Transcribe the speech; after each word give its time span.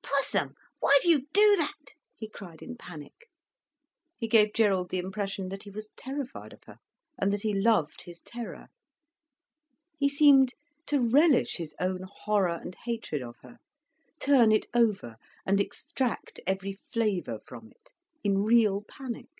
"Pussum, 0.00 0.54
why 0.78 0.96
do 1.02 1.08
you 1.08 1.26
do 1.32 1.56
that?" 1.56 1.94
he 2.16 2.28
cried 2.30 2.62
in 2.62 2.76
panic. 2.76 3.28
He 4.16 4.28
gave 4.28 4.52
Gerald 4.54 4.90
the 4.90 4.98
impression 5.00 5.48
that 5.48 5.64
he 5.64 5.70
was 5.72 5.88
terrified 5.96 6.52
of 6.52 6.62
her, 6.66 6.76
and 7.20 7.32
that 7.32 7.42
he 7.42 7.52
loved 7.52 8.02
his 8.02 8.20
terror. 8.20 8.68
He 9.98 10.08
seemed 10.08 10.54
to 10.86 11.00
relish 11.00 11.56
his 11.56 11.74
own 11.80 12.02
horror 12.04 12.60
and 12.62 12.76
hatred 12.84 13.22
of 13.24 13.38
her, 13.42 13.56
turn 14.20 14.52
it 14.52 14.66
over 14.72 15.16
and 15.44 15.60
extract 15.60 16.38
every 16.46 16.74
flavour 16.74 17.40
from 17.44 17.72
it, 17.72 17.92
in 18.22 18.44
real 18.44 18.82
panic. 18.86 19.30